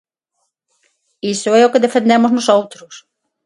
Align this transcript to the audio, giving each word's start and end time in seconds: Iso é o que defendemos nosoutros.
Iso 1.33 1.49
é 1.59 1.61
o 1.63 1.71
que 1.73 1.83
defendemos 1.85 2.31
nosoutros. 2.35 2.95